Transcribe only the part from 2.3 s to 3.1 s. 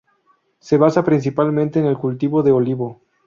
del olivo.